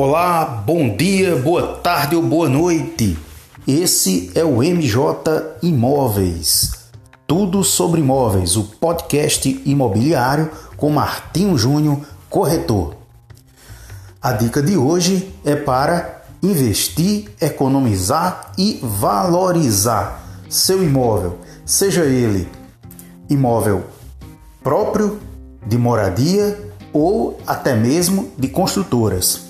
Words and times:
Olá, 0.00 0.44
bom 0.44 0.94
dia, 0.94 1.34
boa 1.34 1.74
tarde 1.78 2.14
ou 2.14 2.22
boa 2.22 2.48
noite. 2.48 3.18
Esse 3.66 4.30
é 4.32 4.44
o 4.44 4.62
MJ 4.62 5.58
Imóveis. 5.60 6.70
Tudo 7.26 7.64
sobre 7.64 8.00
imóveis, 8.00 8.56
o 8.56 8.62
podcast 8.62 9.60
imobiliário 9.66 10.52
com 10.76 10.88
Martinho 10.90 11.58
Júnior, 11.58 11.98
corretor. 12.30 12.94
A 14.22 14.30
dica 14.30 14.62
de 14.62 14.76
hoje 14.76 15.34
é 15.44 15.56
para 15.56 16.22
investir, 16.40 17.32
economizar 17.40 18.52
e 18.56 18.78
valorizar 18.80 20.44
seu 20.48 20.80
imóvel, 20.80 21.38
seja 21.66 22.04
ele 22.04 22.48
imóvel 23.28 23.82
próprio, 24.62 25.18
de 25.66 25.76
moradia 25.76 26.56
ou 26.92 27.36
até 27.44 27.74
mesmo 27.74 28.30
de 28.38 28.46
construtoras. 28.46 29.47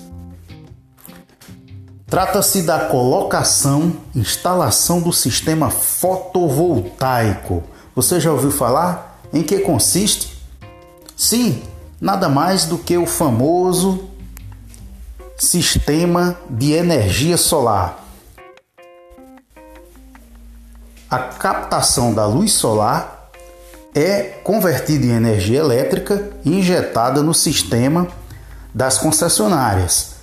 Trata-se 2.09 2.63
da 2.63 2.85
colocação, 2.85 3.93
instalação 4.15 4.99
do 4.99 5.13
sistema 5.13 5.69
fotovoltaico. 5.69 7.63
Você 7.95 8.19
já 8.19 8.31
ouviu 8.31 8.49
falar? 8.49 9.21
Em 9.31 9.43
que 9.43 9.59
consiste? 9.59 10.35
Sim, 11.15 11.61
nada 12.01 12.27
mais 12.27 12.65
do 12.65 12.79
que 12.79 12.97
o 12.97 13.05
famoso 13.05 14.09
sistema 15.37 16.35
de 16.49 16.71
energia 16.71 17.37
solar. 17.37 18.03
A 21.07 21.19
captação 21.19 22.11
da 22.11 22.25
luz 22.25 22.53
solar 22.53 23.29
é 23.93 24.39
convertida 24.43 25.05
em 25.05 25.11
energia 25.11 25.59
elétrica 25.59 26.31
e 26.43 26.57
injetada 26.57 27.21
no 27.21 27.35
sistema 27.35 28.07
das 28.73 28.97
concessionárias 28.97 30.18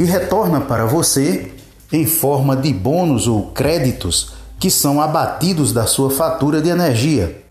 e 0.00 0.04
retorna 0.04 0.60
para 0.62 0.86
você 0.86 1.52
em 1.92 2.06
forma 2.06 2.56
de 2.56 2.72
bônus 2.72 3.28
ou 3.28 3.50
créditos 3.50 4.32
que 4.58 4.70
são 4.70 4.98
abatidos 4.98 5.74
da 5.74 5.86
sua 5.86 6.10
fatura 6.10 6.62
de 6.62 6.70
energia, 6.70 7.44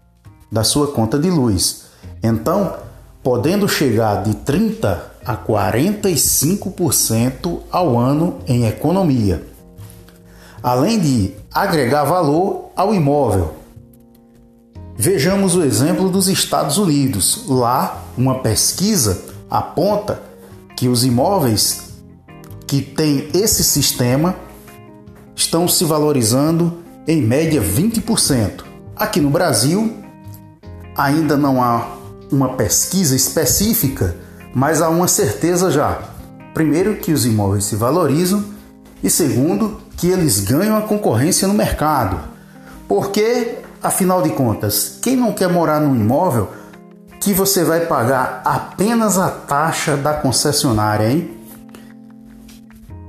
da 0.52 0.64
sua 0.64 0.88
conta 0.88 1.20
de 1.20 1.30
luz. 1.30 1.84
Então, 2.24 2.74
podendo 3.22 3.70
chegar 3.70 4.24
de 4.24 4.34
30 4.34 5.12
a 5.24 5.38
45% 5.38 7.60
ao 7.72 8.00
ano 8.00 8.40
em 8.48 8.66
economia. 8.66 9.46
Além 10.64 11.00
de 11.00 11.36
agregar 11.54 12.04
valor 12.04 12.72
ao 12.76 12.96
imóvel. 12.96 13.54
Vejamos 14.98 15.56
o 15.56 15.64
exemplo 15.64 16.10
dos 16.10 16.28
Estados 16.28 16.80
Unidos. 16.80 17.44
Lá, 17.48 18.04
uma 18.18 18.40
pesquisa 18.40 19.22
aponta 19.50 20.20
que 20.76 20.88
os 20.88 21.06
imóveis 21.06 21.89
que 22.70 22.84
tem 22.84 23.28
esse 23.34 23.64
sistema 23.64 24.36
estão 25.36 25.68
se 25.68 25.84
valorizando 25.84 26.84
em 27.08 27.20
média 27.20 27.60
20%. 27.60 28.64
Aqui 28.96 29.20
no 29.20 29.32
Brasil, 29.32 29.98
ainda 30.96 31.36
não 31.36 31.64
há 31.64 31.88
uma 32.32 32.50
pesquisa 32.50 33.16
específica, 33.16 34.16
mas 34.54 34.84
há 34.84 34.90
uma 34.90 35.08
certeza 35.08 35.72
já. 35.72 36.00
Primeiro, 36.54 36.98
que 36.98 37.12
os 37.12 37.26
imóveis 37.26 37.64
se 37.64 37.76
valorizam, 37.76 38.46
e 39.04 39.10
segundo, 39.10 39.82
que 39.98 40.08
eles 40.08 40.40
ganham 40.42 40.78
a 40.78 40.84
concorrência 40.84 41.48
no 41.48 41.56
mercado. 41.56 42.20
Porque, 42.88 43.58
afinal 43.82 44.22
de 44.22 44.30
contas, 44.30 45.00
quem 45.02 45.16
não 45.16 45.34
quer 45.34 45.50
morar 45.50 45.80
num 45.80 45.96
imóvel 45.96 46.50
que 47.20 47.34
você 47.34 47.64
vai 47.64 47.88
pagar 47.88 48.44
apenas 48.46 49.18
a 49.18 49.28
taxa 49.28 49.98
da 49.98 50.14
concessionária, 50.14 51.10
hein? 51.10 51.39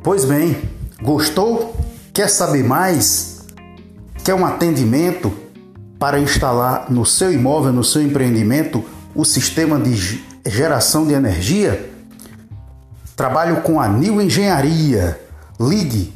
Pois 0.02 0.24
bem, 0.24 0.56
gostou? 1.02 1.76
Quer 2.14 2.30
saber 2.30 2.64
mais? 2.64 3.40
Quer 4.24 4.32
um 4.32 4.46
atendimento 4.46 5.30
para 5.98 6.18
instalar 6.18 6.90
no 6.90 7.04
seu 7.04 7.30
imóvel, 7.30 7.70
no 7.70 7.84
seu 7.84 8.00
empreendimento, 8.00 8.82
o 9.14 9.26
sistema 9.26 9.78
de 9.78 10.24
geração 10.46 11.06
de 11.06 11.12
energia? 11.12 11.92
Trabalho 13.14 13.60
com 13.60 13.78
a 13.78 13.86
New 13.86 14.22
Engenharia. 14.22 15.20
Ligue 15.60 16.14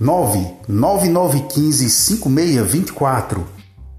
99915 0.00 1.90
5624. 1.90 3.46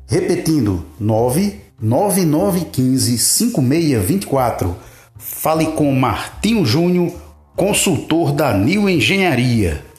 Repetindo, 0.07 0.84
99915 1.00 3.19
5624. 3.19 4.75
Fale 5.19 5.68
com 5.74 5.94
Martinho 5.94 6.66
Júnior 6.66 7.13
consultor 7.56 8.34
da 8.34 8.53
New 8.53 8.90
Engenharia. 8.90 9.93